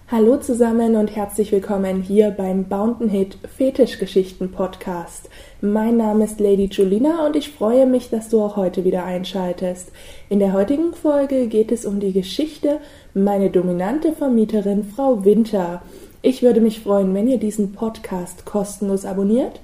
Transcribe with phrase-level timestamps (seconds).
[0.10, 5.28] Hallo zusammen und herzlich willkommen hier beim Bountain Hit Fetischgeschichten Podcast.
[5.62, 9.92] Mein Name ist Lady Julina und ich freue mich, dass du auch heute wieder einschaltest.
[10.30, 12.80] In der heutigen Folge geht es um die Geschichte
[13.16, 15.82] meine dominante Vermieterin Frau Winter.
[16.22, 19.60] Ich würde mich freuen, wenn ihr diesen Podcast kostenlos abonniert,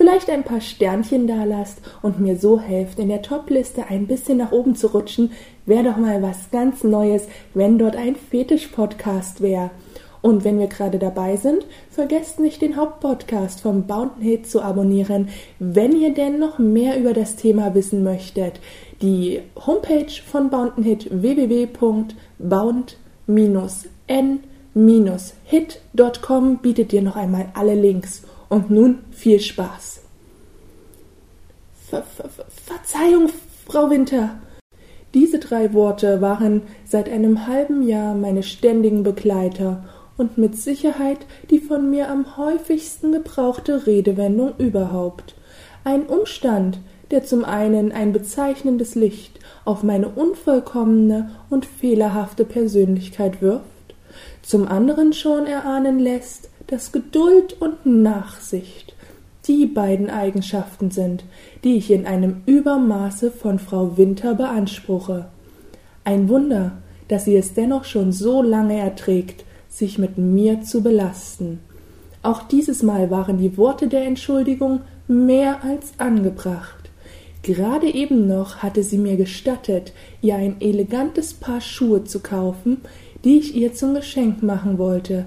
[0.00, 4.50] vielleicht ein paar Sternchen dalasst und mir so helft, in der Topliste ein bisschen nach
[4.50, 5.32] oben zu rutschen,
[5.66, 9.68] wäre doch mal was ganz Neues, wenn dort ein Fetisch-Podcast wäre.
[10.22, 15.28] Und wenn wir gerade dabei sind, vergesst nicht den Hauptpodcast vom Bountain Hit zu abonnieren,
[15.58, 18.54] wenn ihr denn noch mehr über das Thema wissen möchtet.
[19.02, 22.86] Die Homepage von Bountain Hit www.bound-n
[25.44, 28.22] hit.com bietet dir noch einmal alle Links.
[28.50, 30.02] Und nun viel Spaß.
[31.88, 32.28] Ver Ver
[32.66, 33.30] Verzeihung,
[33.66, 34.40] Frau Winter.
[35.14, 39.84] Diese drei Worte waren seit einem halben Jahr meine ständigen Begleiter
[40.16, 45.36] und mit Sicherheit die von mir am häufigsten gebrauchte Redewendung überhaupt.
[45.84, 46.80] Ein Umstand,
[47.12, 53.64] der zum einen ein bezeichnendes Licht auf meine unvollkommene und fehlerhafte Persönlichkeit wirft,
[54.42, 58.94] zum anderen schon erahnen lässt, dass Geduld und Nachsicht
[59.48, 61.24] die beiden Eigenschaften sind,
[61.64, 65.26] die ich in einem Übermaße von Frau Winter beanspruche.
[66.04, 71.58] Ein Wunder, dass sie es dennoch schon so lange erträgt, sich mit mir zu belasten.
[72.22, 76.90] Auch dieses Mal waren die Worte der Entschuldigung mehr als angebracht.
[77.42, 82.82] Gerade eben noch hatte sie mir gestattet, ihr ein elegantes Paar Schuhe zu kaufen,
[83.24, 85.26] die ich ihr zum Geschenk machen wollte,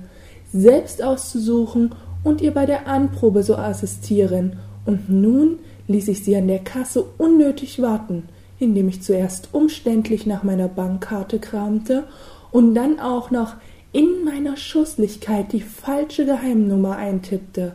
[0.54, 6.48] selbst auszusuchen und ihr bei der Anprobe so assistieren, und nun ließ ich sie an
[6.48, 8.24] der Kasse unnötig warten,
[8.60, 12.04] indem ich zuerst umständlich nach meiner Bankkarte kramte
[12.52, 13.56] und dann auch noch
[13.92, 17.74] in meiner Schusslichkeit die falsche Geheimnummer eintippte.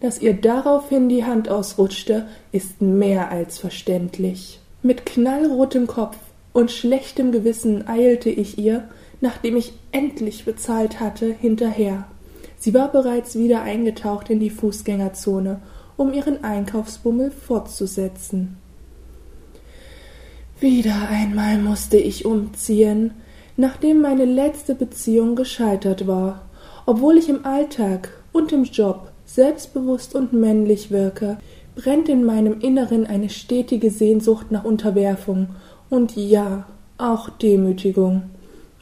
[0.00, 4.60] Dass ihr daraufhin die Hand ausrutschte, ist mehr als verständlich.
[4.82, 6.16] Mit knallrotem Kopf
[6.52, 8.88] und schlechtem Gewissen eilte ich ihr,
[9.20, 12.06] nachdem ich endlich bezahlt hatte, hinterher.
[12.60, 15.62] Sie war bereits wieder eingetaucht in die Fußgängerzone,
[15.96, 18.58] um ihren Einkaufsbummel fortzusetzen.
[20.60, 23.12] Wieder einmal musste ich umziehen,
[23.56, 26.42] nachdem meine letzte Beziehung gescheitert war.
[26.84, 31.38] Obwohl ich im Alltag und im Job selbstbewusst und männlich wirke,
[31.76, 35.48] brennt in meinem Inneren eine stetige Sehnsucht nach Unterwerfung
[35.88, 36.66] und ja,
[36.98, 38.24] auch Demütigung.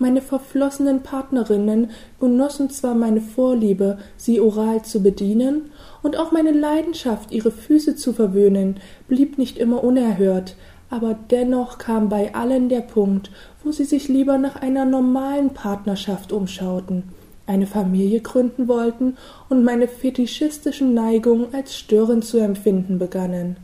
[0.00, 5.72] Meine verflossenen Partnerinnen genossen zwar meine Vorliebe, sie oral zu bedienen,
[6.02, 8.76] und auch meine Leidenschaft, ihre Füße zu verwöhnen,
[9.08, 10.54] blieb nicht immer unerhört,
[10.88, 13.30] aber dennoch kam bei allen der Punkt,
[13.64, 17.02] wo sie sich lieber nach einer normalen Partnerschaft umschauten,
[17.46, 19.16] eine Familie gründen wollten
[19.48, 23.56] und meine fetischistischen Neigungen als störend zu empfinden begannen.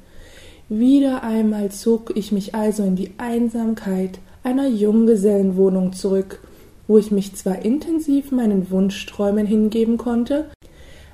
[0.68, 6.40] Wieder einmal zog ich mich also in die Einsamkeit, einer Junggesellenwohnung zurück,
[6.86, 10.50] wo ich mich zwar intensiv meinen Wunschträumen hingeben konnte,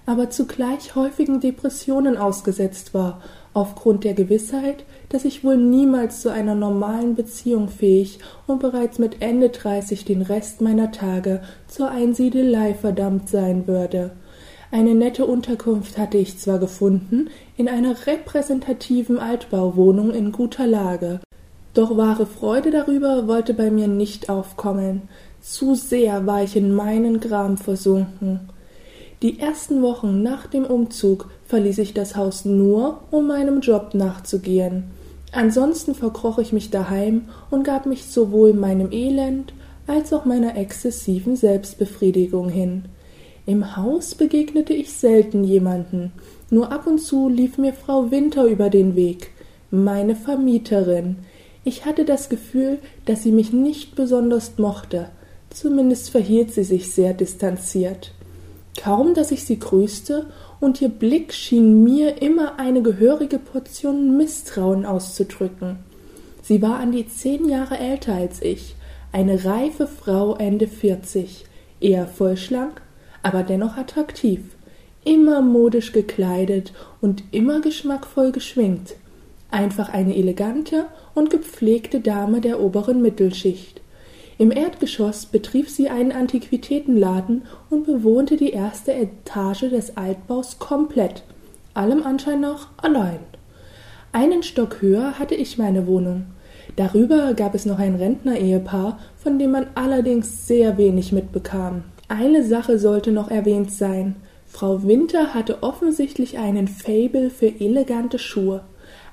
[0.04, 3.22] aber zugleich häufigen Depressionen ausgesetzt war,
[3.54, 8.18] aufgrund der Gewissheit, dass ich wohl niemals zu einer normalen Beziehung fähig
[8.48, 14.10] und bereits mit Ende dreißig den Rest meiner Tage zur Einsiedelei verdammt sein würde.
[14.72, 21.20] Eine nette Unterkunft hatte ich zwar gefunden, in einer repräsentativen Altbauwohnung in guter Lage,
[21.74, 25.02] doch wahre Freude darüber wollte bei mir nicht aufkommen.
[25.40, 28.40] Zu sehr war ich in meinen Gram versunken.
[29.22, 34.84] Die ersten Wochen nach dem Umzug verließ ich das Haus nur, um meinem Job nachzugehen.
[35.32, 39.52] Ansonsten verkroch ich mich daheim und gab mich sowohl meinem Elend
[39.86, 42.84] als auch meiner exzessiven Selbstbefriedigung hin.
[43.46, 46.12] Im Haus begegnete ich selten jemanden,
[46.50, 49.32] nur ab und zu lief mir Frau Winter über den Weg,
[49.70, 51.16] meine Vermieterin,
[51.64, 55.10] ich hatte das Gefühl, dass sie mich nicht besonders mochte,
[55.50, 58.12] zumindest verhielt sie sich sehr distanziert.
[58.80, 60.26] Kaum, dass ich sie grüßte,
[60.60, 65.78] und ihr Blick schien mir immer eine gehörige Portion Misstrauen auszudrücken.
[66.42, 68.76] Sie war an die zehn Jahre älter als ich,
[69.12, 71.44] eine reife Frau Ende vierzig,
[71.80, 72.80] eher vollschlank,
[73.22, 74.40] aber dennoch attraktiv,
[75.04, 78.96] immer modisch gekleidet und immer geschmackvoll geschminkt
[79.50, 83.80] einfach eine elegante und gepflegte Dame der oberen Mittelschicht.
[84.38, 91.24] Im Erdgeschoss betrieb sie einen Antiquitätenladen und bewohnte die erste Etage des Altbaus komplett,
[91.74, 93.18] allem Anschein nach allein.
[94.12, 96.24] Einen Stock höher hatte ich meine Wohnung.
[96.76, 101.84] Darüber gab es noch ein Rentner-Ehepaar, von dem man allerdings sehr wenig mitbekam.
[102.08, 104.16] Eine Sache sollte noch erwähnt sein.
[104.46, 108.62] Frau Winter hatte offensichtlich einen Fabel für elegante Schuhe.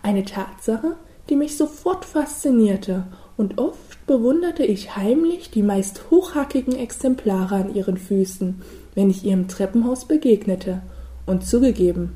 [0.07, 0.95] Eine Tatsache,
[1.30, 3.04] die mich sofort faszinierte,
[3.36, 8.62] und oft bewunderte ich heimlich die meist hochhackigen Exemplare an ihren Füßen,
[8.95, 10.81] wenn ich ihr im Treppenhaus begegnete.
[11.25, 12.13] Und zugegeben,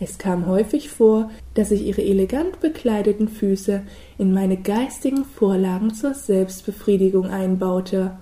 [0.00, 3.82] es kam häufig vor, dass ich ihre elegant bekleideten Füße
[4.16, 8.12] in meine geistigen Vorlagen zur Selbstbefriedigung einbaute.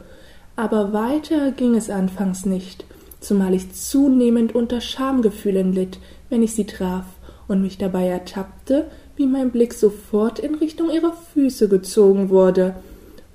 [0.57, 2.87] Aber weiter ging es anfangs nicht,
[3.21, 7.05] zumal ich zunehmend unter Schamgefühlen litt, wenn ich sie traf
[7.49, 12.75] und mich dabei ertappte, wie mein Blick sofort in Richtung ihrer Füße gezogen wurde.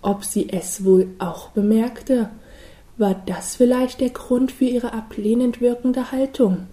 [0.02, 2.30] Ob sie es wohl auch bemerkte?
[2.98, 6.68] War das vielleicht der Grund für ihre ablehnend wirkende Haltung?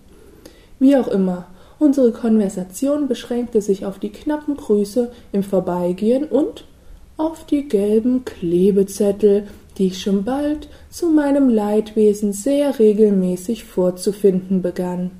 [0.79, 1.47] Wie auch immer,
[1.79, 6.65] Unsere Konversation beschränkte sich auf die knappen Grüße im Vorbeigehen und
[7.17, 15.11] auf die gelben Klebezettel, die ich schon bald zu meinem Leidwesen sehr regelmäßig vorzufinden begann.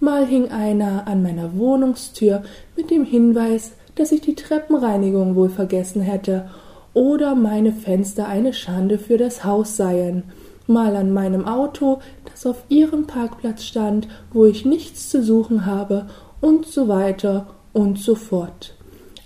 [0.00, 2.42] Mal hing einer an meiner Wohnungstür
[2.76, 6.48] mit dem Hinweis, dass ich die Treppenreinigung wohl vergessen hätte
[6.94, 10.24] oder meine Fenster eine Schande für das Haus seien,
[10.68, 11.98] mal an meinem Auto,
[12.30, 16.06] das auf ihrem Parkplatz stand, wo ich nichts zu suchen habe,
[16.40, 18.76] und so weiter und so fort.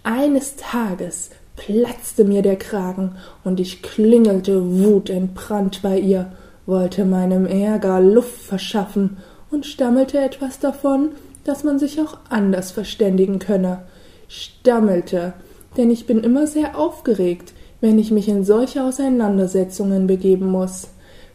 [0.02, 6.32] Eines Tages platzte mir der Kragen, und ich klingelte wutentbrannt bei ihr,
[6.64, 9.18] wollte meinem Ärger Luft verschaffen
[9.62, 11.12] und stammelte etwas davon,
[11.44, 13.84] dass man sich auch anders verständigen könne.
[14.26, 15.34] Stammelte,
[15.76, 20.88] denn ich bin immer sehr aufgeregt, wenn ich mich in solche Auseinandersetzungen begeben muss.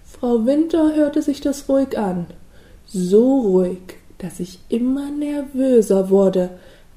[0.03, 2.25] Frau Winter hörte sich das ruhig an,
[2.85, 6.49] so ruhig, dass ich immer nervöser wurde,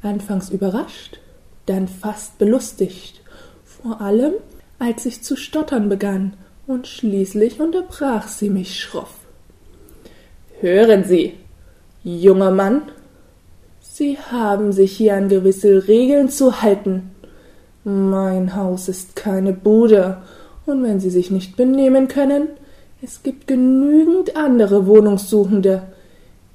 [0.02, 1.20] anfangs überrascht,
[1.66, 3.22] dann fast belustigt,
[3.62, 4.32] vor allem
[4.80, 6.32] als ich zu stottern begann,
[6.66, 9.19] und schließlich unterbrach sie mich schroff.
[10.60, 11.36] Hören Sie,
[12.04, 12.82] junger Mann,
[13.80, 17.12] Sie haben sich hier an gewisse Regeln zu halten.
[17.82, 20.18] Mein Haus ist keine Bude,
[20.66, 22.48] und wenn Sie sich nicht benehmen können,
[23.00, 25.84] es gibt genügend andere Wohnungssuchende.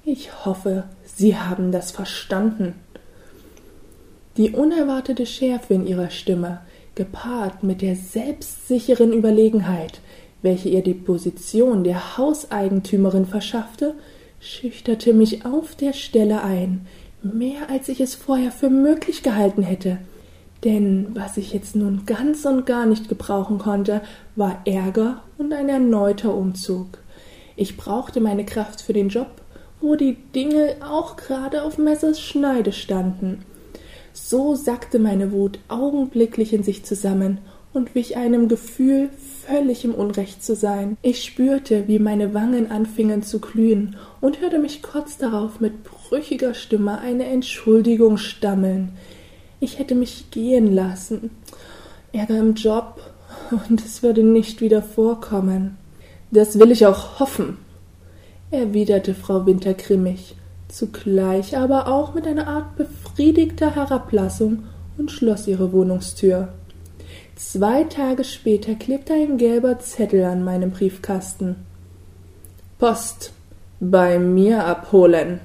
[0.04, 2.75] Ich hoffe, Sie haben das verstanden.
[4.38, 6.60] Die unerwartete Schärfe in ihrer Stimme,
[6.94, 10.00] gepaart mit der selbstsicheren Überlegenheit,
[10.45, 13.95] welche ihr die Position der Hauseigentümerin verschaffte,
[14.39, 16.88] schüchterte mich auf der Stelle ein,
[17.24, 19.97] mehr als ich es vorher für möglich gehalten hätte.
[20.63, 24.01] Denn was ich jetzt nun ganz und gar nicht gebrauchen konnte,
[24.36, 27.00] war Ärger und ein erneuter Umzug.
[27.56, 29.42] Ich brauchte meine Kraft für den Job,
[29.81, 33.44] wo die Dinge auch gerade auf Messers Schneide standen.
[34.13, 37.39] So sackte meine Wut augenblicklich in sich zusammen
[37.75, 39.10] und wich einem Gefühl,
[39.45, 40.98] völlig im Unrecht zu sein.
[41.01, 46.54] Ich spürte, wie meine Wangen anfingen zu glühen und hörte mich kurz darauf mit brüchiger
[46.54, 48.94] Stimme eine Entschuldigung stammeln.
[49.60, 51.31] Ich hätte mich gehen lassen.
[52.12, 53.01] Ärger im Job
[53.69, 55.78] und es würde nicht wieder vorkommen.
[56.31, 57.57] Das will ich auch hoffen,
[58.51, 60.36] erwiderte Frau Winter grimmig,
[60.68, 64.63] zugleich aber auch mit einer Art befriedigter Herablassung
[64.98, 66.50] und schloss ihre Wohnungstür.
[67.36, 71.57] Zwei Tage später klebte ein gelber Zettel an meinem Briefkasten.
[72.78, 73.33] Post
[73.81, 75.42] bei mir abholen.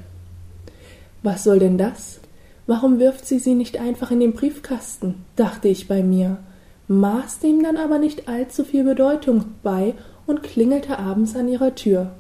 [1.25, 2.21] Was soll denn das?
[2.69, 5.25] Warum wirft sie sie nicht einfach in den Briefkasten?
[5.35, 6.39] dachte ich bei mir,
[6.87, 9.95] maßte ihm dann aber nicht allzu viel Bedeutung bei
[10.29, 12.13] und klingelte abends an ihrer Tür.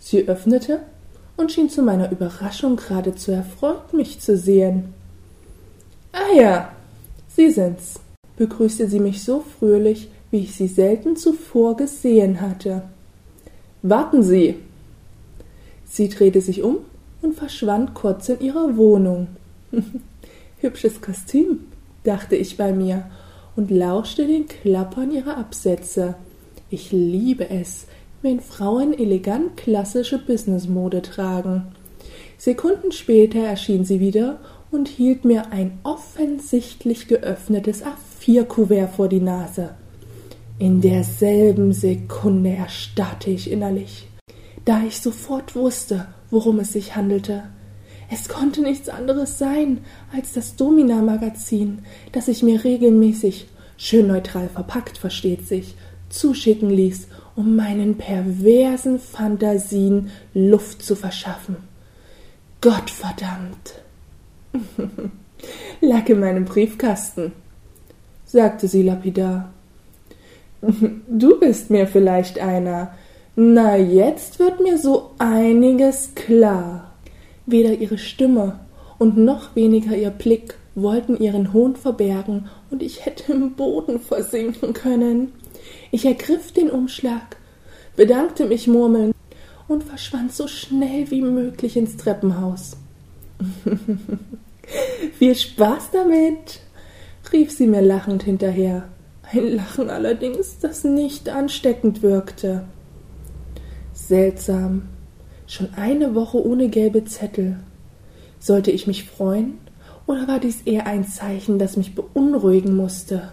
[0.00, 0.80] Sie öffnete
[1.36, 4.94] und schien zu meiner Überraschung geradezu erfreut, mich zu sehen.
[6.12, 6.72] Ah ja,
[7.28, 8.00] Sie sind's,
[8.36, 12.82] begrüßte sie mich so fröhlich, wie ich sie selten zuvor gesehen hatte.
[13.82, 14.56] Warten Sie.
[15.84, 16.78] Sie drehte sich um
[17.22, 19.28] und verschwand kurz in ihrer Wohnung.
[20.60, 21.60] Hübsches Kostüm,
[22.02, 23.08] dachte ich bei mir
[23.54, 26.14] und lauschte den Klappern ihrer Absätze.
[26.68, 27.86] Ich liebe es,
[28.22, 31.68] wenn Frauen elegant klassische Businessmode tragen.
[32.38, 34.40] Sekunden später erschien sie wieder
[34.70, 37.82] und hielt mir ein offensichtlich geöffnetes
[38.26, 39.70] A4-Kuvert vor die Nase.
[40.58, 44.08] In derselben Sekunde erstarrte ich innerlich,
[44.64, 47.44] da ich sofort wusste, worum es sich handelte.
[48.10, 49.78] Es konnte nichts anderes sein
[50.12, 51.80] als das Domina-Magazin,
[52.12, 55.76] das ich mir regelmäßig, schön neutral verpackt, versteht sich,
[56.08, 61.56] zuschicken ließ, um meinen perversen Fantasien Luft zu verschaffen.
[62.60, 63.82] Gottverdammt!
[65.80, 67.32] Lag in meinem Briefkasten,
[68.36, 69.50] sagte sie lapidar.
[71.08, 72.94] Du bist mir vielleicht einer.
[73.34, 76.92] Na, jetzt wird mir so einiges klar.
[77.46, 78.60] Weder ihre Stimme
[78.98, 84.74] und noch weniger ihr Blick wollten ihren Hohn verbergen, und ich hätte im Boden versinken
[84.74, 85.32] können.
[85.90, 87.36] Ich ergriff den Umschlag,
[87.96, 89.14] bedankte mich murmelnd
[89.68, 92.76] und verschwand so schnell wie möglich ins Treppenhaus.
[95.18, 96.60] Viel Spaß damit,
[97.32, 98.88] rief sie mir lachend hinterher.
[99.32, 102.64] Ein Lachen allerdings, das nicht ansteckend wirkte.
[103.92, 104.82] Seltsam.
[105.46, 107.56] Schon eine Woche ohne gelbe Zettel.
[108.38, 109.58] Sollte ich mich freuen?
[110.06, 113.32] Oder war dies eher ein Zeichen, das mich beunruhigen musste?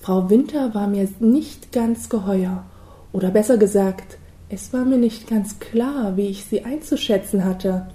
[0.00, 2.64] Frau Winter war mir nicht ganz geheuer.
[3.12, 4.18] Oder besser gesagt,
[4.48, 7.88] es war mir nicht ganz klar, wie ich sie einzuschätzen hatte.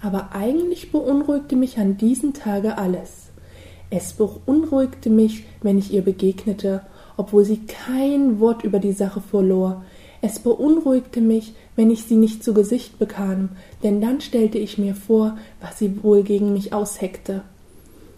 [0.00, 3.25] Aber eigentlich beunruhigte mich an diesem Tage alles.
[3.90, 6.82] Es beunruhigte mich, wenn ich ihr begegnete,
[7.16, 9.84] obwohl sie kein Wort über die Sache verlor.
[10.22, 13.50] Es beunruhigte mich, wenn ich sie nicht zu Gesicht bekam,
[13.82, 17.42] denn dann stellte ich mir vor, was sie wohl gegen mich ausheckte.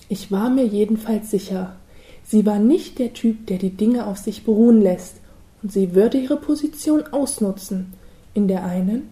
[0.09, 1.77] Ich war mir jedenfalls sicher,
[2.25, 5.17] sie war nicht der Typ, der die Dinge auf sich beruhen lässt,
[5.63, 7.93] und sie würde ihre Position ausnutzen,
[8.33, 9.09] in der einen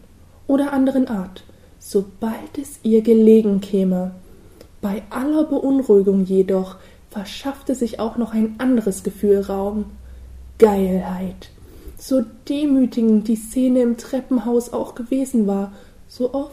[0.46, 1.42] oder anderen Art,
[1.78, 4.12] sobald es ihr gelegen käme.
[4.86, 6.76] Bei aller Beunruhigung jedoch
[7.10, 9.86] verschaffte sich auch noch ein anderes Gefühl Raum
[10.58, 11.50] Geilheit.
[11.98, 15.72] So demütigend die Szene im Treppenhaus auch gewesen war,
[16.06, 16.52] so oft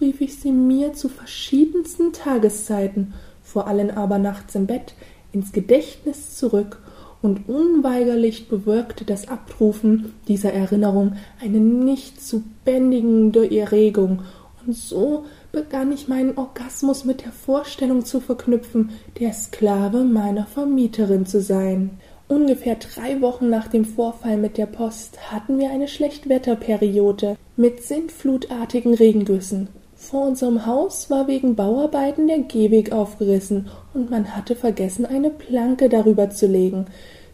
[0.00, 3.12] rief ich sie mir zu verschiedensten Tageszeiten,
[3.44, 4.94] vor allem aber nachts im Bett,
[5.32, 6.78] ins Gedächtnis zurück,
[7.20, 14.22] und unweigerlich bewirkte das Abrufen dieser Erinnerung eine nicht zu bändigende Erregung,
[14.66, 15.26] und so
[15.56, 21.92] begann ich meinen Orgasmus mit der Vorstellung zu verknüpfen, der Sklave meiner Vermieterin zu sein.
[22.28, 28.92] Ungefähr drei Wochen nach dem Vorfall mit der Post hatten wir eine Schlechtwetterperiode mit sintflutartigen
[28.92, 29.68] Regengüssen.
[29.94, 35.88] Vor unserem Haus war wegen Bauarbeiten der Gehweg aufgerissen und man hatte vergessen, eine Planke
[35.88, 36.84] darüber zu legen.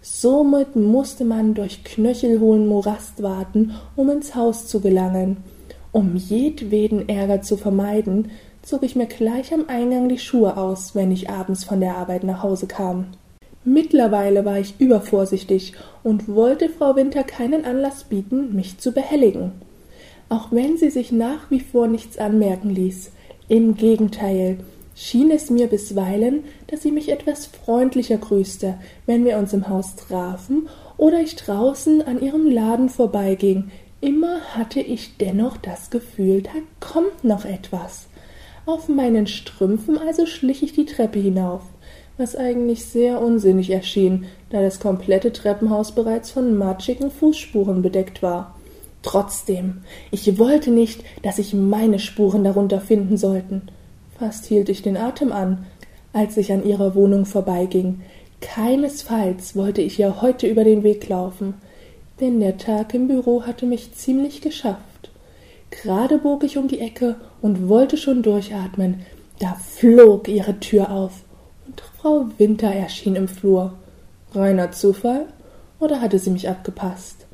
[0.01, 5.39] Somit musste man durch knöchelhohen Morast warten, um ins Haus zu gelangen.
[5.93, 8.31] Um jedweden Ärger zu vermeiden,
[8.63, 12.25] zog ich mir gleich am Eingang die Schuhe aus, wenn ich abends von der Arbeit
[12.25, 13.09] nach Hause kam.
[13.65, 19.53] Mittlerweile war ich übervorsichtig und wollte Frau Winter keinen Anlass bieten, mich zu behelligen.
[20.31, 23.13] Auch wenn sie sich nach wie vor nichts anmerken ließ.
[23.49, 24.59] Im Gegenteil,
[24.95, 29.95] schien es mir bisweilen, dass sie mich etwas freundlicher grüßte, wenn wir uns im Haus
[29.95, 33.71] trafen oder ich draußen an ihrem Laden vorbeiging,
[34.03, 38.09] Immer hatte ich dennoch das Gefühl, da kommt noch etwas.
[38.67, 41.63] Auf meinen Strümpfen also schlich ich die Treppe hinauf,
[42.19, 48.57] was eigentlich sehr unsinnig erschien, da das komplette Treppenhaus bereits von matschigen Fußspuren bedeckt war.
[49.03, 53.69] Trotzdem, ich wollte nicht, dass sich meine Spuren darunter finden sollten.
[54.19, 55.65] Fast hielt ich den Atem an,
[56.13, 58.01] als ich an ihrer Wohnung vorbeiging.
[58.41, 61.55] Keinesfalls wollte ich ihr heute über den Weg laufen
[62.21, 65.11] denn der Tag im Büro hatte mich ziemlich geschafft.
[65.71, 69.01] Gerade bog ich um die Ecke und wollte schon durchatmen,
[69.39, 71.23] da flog ihre Tür auf
[71.67, 73.75] und Frau Winter erschien im Flur.
[74.35, 75.27] Reiner Zufall
[75.81, 77.27] oder hatte sie mich abgepasst?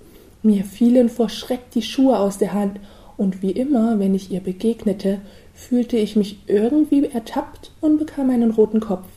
[0.42, 2.78] Mir fielen vor Schreck die Schuhe aus der Hand,
[3.16, 5.20] und wie immer, wenn ich ihr begegnete,
[5.52, 9.08] fühlte ich mich irgendwie ertappt und bekam einen roten Kopf.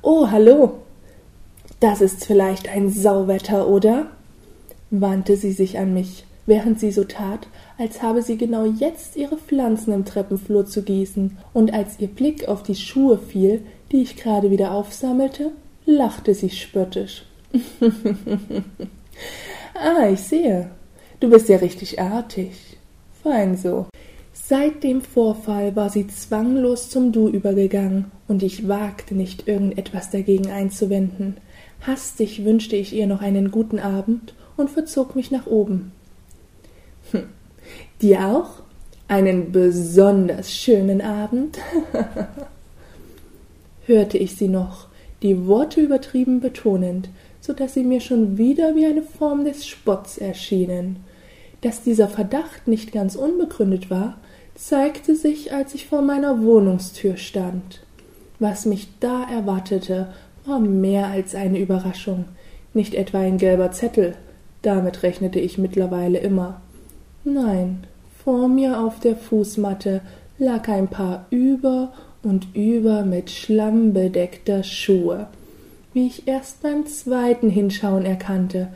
[0.00, 0.78] Oh, hallo.
[1.80, 4.06] Das ist vielleicht ein Sauwetter, oder?
[4.90, 9.36] wandte sie sich an mich, während sie so tat, als habe sie genau jetzt ihre
[9.36, 14.16] Pflanzen im Treppenflur zu gießen, und als ihr Blick auf die Schuhe fiel, die ich
[14.16, 15.52] gerade wieder aufsammelte,
[15.84, 17.24] lachte sie spöttisch.
[19.74, 20.70] ah, ich sehe.
[21.20, 22.52] Du bist ja richtig artig.
[23.22, 23.86] Fein so.
[24.32, 30.50] Seit dem Vorfall war sie zwanglos zum Du übergegangen, und ich wagte nicht, irgendetwas dagegen
[30.50, 31.36] einzuwenden.
[31.82, 35.92] Hastig wünschte ich ihr noch einen guten Abend und verzog mich nach oben.
[37.12, 37.28] Hm.
[38.02, 38.62] Dir auch?
[39.08, 41.58] Einen besonders schönen Abend?
[43.86, 44.88] hörte ich sie noch,
[45.22, 47.08] die Worte übertrieben betonend,
[47.40, 50.96] so dass sie mir schon wieder wie eine Form des Spotts erschienen.
[51.60, 54.18] Dass dieser Verdacht nicht ganz unbegründet war,
[54.54, 57.82] zeigte sich, als ich vor meiner Wohnungstür stand.
[58.38, 60.08] Was mich da erwartete,
[60.46, 62.26] war mehr als eine Überraschung,
[62.74, 64.14] nicht etwa ein gelber Zettel,
[64.62, 66.60] damit rechnete ich mittlerweile immer.
[67.24, 67.84] Nein,
[68.24, 70.00] vor mir auf der Fußmatte
[70.38, 75.28] lag ein paar über und über mit Schlamm bedeckter Schuhe.
[75.92, 78.68] Wie ich erst beim zweiten Hinschauen erkannte,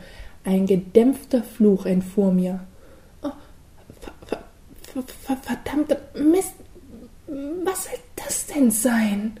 [0.43, 2.61] ein gedämpfter Fluch entfuhr mir.
[3.21, 3.29] Oh,
[3.99, 6.53] ver, ver, ver, verdammte Mist,
[7.27, 9.33] was soll das denn sein?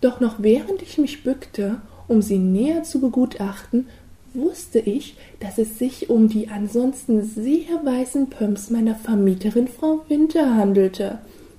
[0.00, 3.86] Doch noch während ich mich bückte, um sie näher zu begutachten,
[4.32, 10.54] wusste ich, dass es sich um die ansonsten sehr weißen Pumps meiner Vermieterin Frau Winter
[10.54, 11.18] handelte,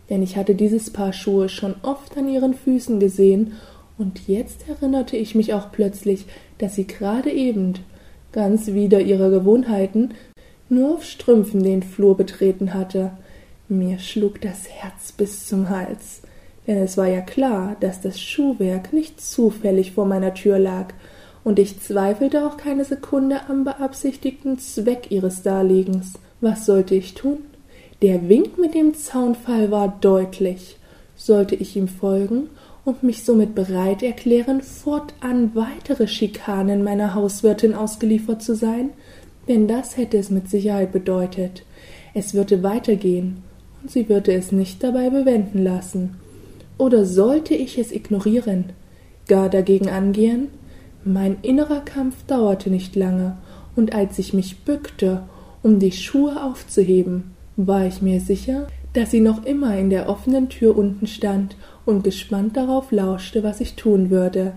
[0.10, 3.54] denn ich hatte dieses Paar Schuhe schon oft an ihren Füßen gesehen,
[3.98, 6.26] und jetzt erinnerte ich mich auch plötzlich,
[6.58, 7.74] dass sie gerade eben,
[8.32, 10.16] ganz wider ihrer Gewohnheiten,
[10.70, 13.12] nur auf Strümpfen den Flur betreten hatte.
[13.68, 16.22] Mir schlug das Herz bis zum Hals,
[16.68, 20.94] denn es war ja klar, dass das Schuhwerk nicht zufällig vor meiner Tür lag,
[21.44, 26.14] und ich zweifelte auch keine Sekunde am beabsichtigten Zweck ihres Darlegens.
[26.40, 27.40] Was sollte ich tun?
[28.02, 30.78] Der Wink mit dem Zaunfall war deutlich.
[31.16, 32.50] Sollte ich ihm folgen
[32.86, 38.92] und mich somit bereit erklären, fortan weitere Schikanen meiner Hauswirtin ausgeliefert zu sein?
[39.48, 41.64] Denn das hätte es mit Sicherheit bedeutet.
[42.14, 43.44] Es würde weitergehen,
[43.82, 46.21] und sie würde es nicht dabei bewenden lassen.
[46.82, 48.74] Oder sollte ich es ignorieren,
[49.28, 50.48] gar dagegen angehen?
[51.06, 53.38] Mein innerer Kampf dauerte nicht lange,
[53.76, 55.22] und als ich mich bückte,
[55.62, 60.50] um die Schuhe aufzuheben, war ich mir sicher, dass sie noch immer in der offenen
[60.50, 64.54] Tür unten stand und gespannt darauf lauschte, was ich tun würde.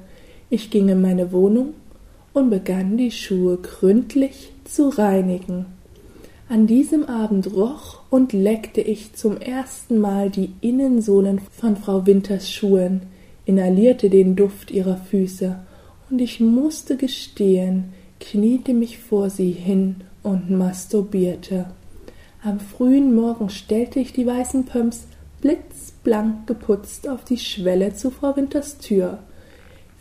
[0.49, 1.75] Ich ging in meine Wohnung
[2.33, 5.67] und begann die Schuhe gründlich zu reinigen.
[6.47, 12.51] An diesem Abend roch und leckte ich zum ersten Mal die Innensohlen von Frau Winters
[12.51, 13.03] Schuhen,
[13.47, 15.59] inhalierte den Duft ihrer Füße
[16.11, 21.67] und ich musste gestehen, kniete mich vor sie hin und masturbierte.
[22.43, 25.07] Am frühen Morgen stellte ich die weißen Pumps
[25.41, 29.19] blitzblank geputzt auf die Schwelle zu Frau Winters Tür.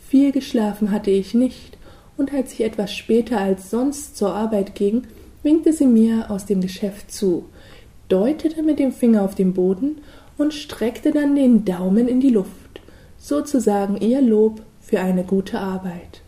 [0.08, 1.78] Viel geschlafen hatte ich nicht,
[2.18, 5.04] und als ich etwas später als sonst zur Arbeit ging,
[5.44, 7.44] winkte sie mir aus dem Geschäft zu,
[8.08, 9.98] deutete mit dem Finger auf den Boden
[10.36, 12.80] und streckte dann den Daumen in die Luft,
[13.18, 16.22] sozusagen ihr Lob für eine gute Arbeit.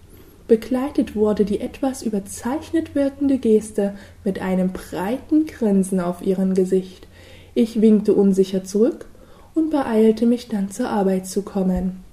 [0.48, 7.08] Begleitet wurde die etwas überzeichnet wirkende Geste mit einem breiten Grinsen auf ihrem Gesicht.
[7.54, 9.06] Ich winkte unsicher zurück
[9.54, 12.04] und beeilte mich dann zur Arbeit zu kommen.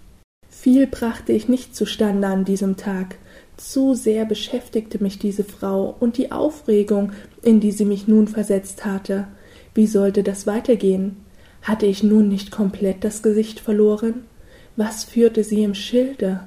[0.49, 3.17] Viel brachte ich nicht zustande an diesem Tag.
[3.63, 8.83] Zu sehr beschäftigte mich diese Frau und die Aufregung, in die sie mich nun versetzt
[8.83, 9.25] hatte.
[9.73, 11.15] Wie sollte das weitergehen?
[11.61, 14.25] Hatte ich nun nicht komplett das Gesicht verloren?
[14.75, 16.41] Was führte sie im Schilde?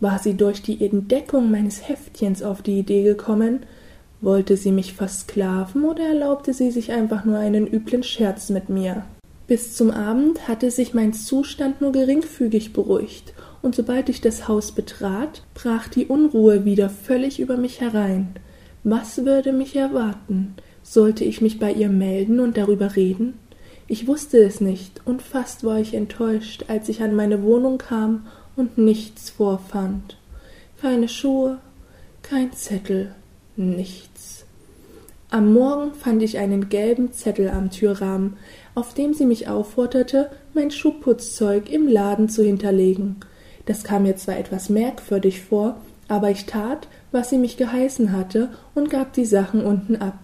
[0.00, 3.60] War sie durch die Entdeckung meines Heftchens auf die Idee gekommen?
[4.22, 9.04] Wollte sie mich versklaven oder erlaubte sie sich einfach nur einen üblen Scherz mit mir?
[9.46, 14.72] Bis zum Abend hatte sich mein Zustand nur geringfügig beruhigt, und sobald ich das Haus
[14.72, 18.34] betrat, brach die Unruhe wieder völlig über mich herein.
[18.84, 20.54] Was würde mich erwarten?
[20.82, 23.34] Sollte ich mich bei ihr melden und darüber reden?
[23.86, 28.26] Ich wusste es nicht, und fast war ich enttäuscht, als ich an meine Wohnung kam
[28.56, 30.16] und nichts vorfand.
[30.80, 31.58] Keine Schuhe,
[32.22, 33.14] kein Zettel,
[33.56, 34.44] nichts.
[35.30, 38.36] Am Morgen fand ich einen gelben Zettel am Türrahmen,
[38.74, 43.16] auf dem sie mich aufforderte, mein Schuhputzzeug im Laden zu hinterlegen.
[43.66, 45.76] Das kam mir zwar etwas merkwürdig vor,
[46.08, 50.18] aber ich tat, was sie mich geheißen hatte, und gab die Sachen unten ab.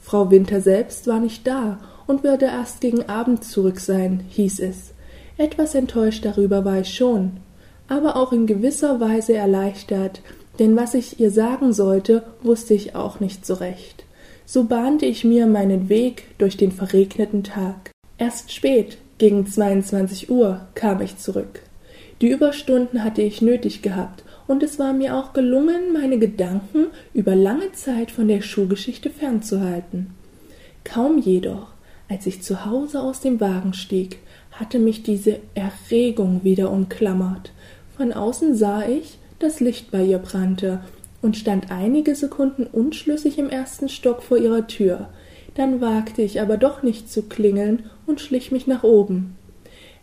[0.00, 4.92] Frau Winter selbst war nicht da, und würde erst gegen Abend zurück sein, hieß es.
[5.36, 7.32] Etwas enttäuscht darüber war ich schon,
[7.88, 10.22] aber auch in gewisser Weise erleichtert,
[10.58, 14.04] denn was ich ihr sagen sollte, wusste ich auch nicht so recht.
[14.46, 17.90] So bahnte ich mir meinen Weg durch den verregneten Tag.
[18.16, 21.62] Erst spät, gegen 22 Uhr, kam ich zurück.
[22.20, 27.34] Die Überstunden hatte ich nötig gehabt, und es war mir auch gelungen, meine Gedanken über
[27.34, 30.14] lange Zeit von der Schuhgeschichte fernzuhalten.
[30.84, 31.76] Kaum jedoch
[32.08, 34.18] als ich zu Hause aus dem Wagen stieg,
[34.52, 37.52] hatte mich diese Erregung wieder umklammert.
[37.96, 40.80] Von außen sah ich, dass Licht bei ihr brannte
[41.20, 45.08] und stand einige Sekunden unschlüssig im ersten Stock vor ihrer Tür.
[45.54, 49.34] Dann wagte ich aber doch nicht zu klingeln und schlich mich nach oben.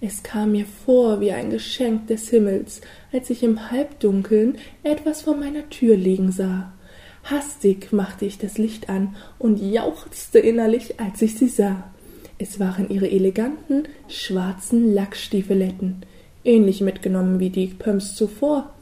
[0.05, 2.81] Es kam mir vor wie ein Geschenk des Himmels,
[3.13, 6.73] als ich im Halbdunkeln etwas vor meiner Tür liegen sah.
[7.23, 11.85] Hastig machte ich das Licht an und jauchzte innerlich, als ich sie sah.
[12.37, 16.01] Es waren ihre eleganten, schwarzen Lackstiefeletten,
[16.43, 18.73] ähnlich mitgenommen wie die Pumps zuvor,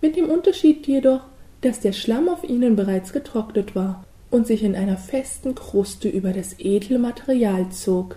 [0.00, 1.20] mit dem Unterschied jedoch,
[1.60, 6.32] dass der Schlamm auf ihnen bereits getrocknet war und sich in einer festen Kruste über
[6.32, 8.16] das edle Material zog.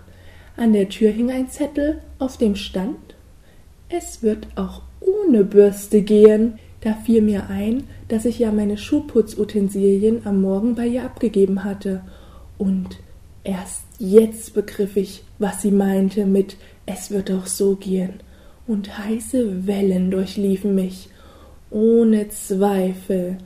[0.59, 3.15] An der Tür hing ein Zettel, auf dem stand
[3.87, 6.59] Es wird auch ohne Bürste gehen.
[6.81, 12.01] Da fiel mir ein, dass ich ja meine Schuhputzutensilien am Morgen bei ihr abgegeben hatte.
[12.57, 12.99] Und
[13.45, 18.15] erst jetzt begriff ich, was sie meinte mit Es wird auch so gehen.
[18.67, 21.07] Und heiße Wellen durchliefen mich.
[21.69, 23.37] Ohne Zweifel.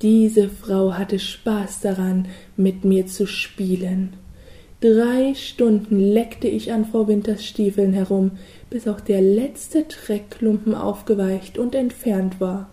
[0.00, 4.14] Diese Frau hatte Spaß daran, mit mir zu spielen.
[4.80, 8.32] Drei Stunden leckte ich an Frau Winters Stiefeln herum,
[8.68, 12.68] bis auch der letzte Dreckklumpen aufgeweicht und entfernt war.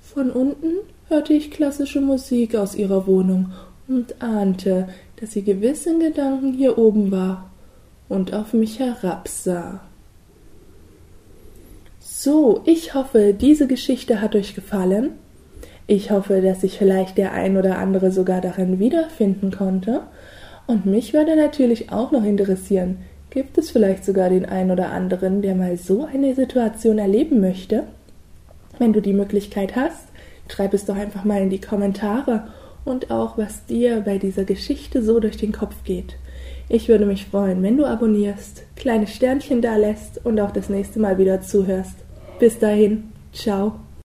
[0.00, 0.74] Von unten
[1.08, 3.52] hörte ich klassische Musik aus ihrer Wohnung
[3.88, 4.88] und ahnte,
[5.20, 7.50] dass sie gewiss in Gedanken hier oben war
[8.08, 9.80] und auf mich herabsah.
[11.98, 15.12] So, ich hoffe, diese Geschichte hat euch gefallen.
[15.86, 20.02] Ich hoffe, dass sich vielleicht der ein oder andere sogar darin wiederfinden konnte.
[20.66, 22.98] Und mich würde natürlich auch noch interessieren,
[23.30, 27.84] gibt es vielleicht sogar den einen oder anderen, der mal so eine Situation erleben möchte?
[28.78, 30.08] Wenn du die Möglichkeit hast,
[30.48, 32.48] schreib es doch einfach mal in die Kommentare
[32.84, 36.16] und auch, was dir bei dieser Geschichte so durch den Kopf geht.
[36.68, 40.98] Ich würde mich freuen, wenn du abonnierst, kleine Sternchen da lässt und auch das nächste
[40.98, 41.96] Mal wieder zuhörst.
[42.38, 43.85] Bis dahin, ciao.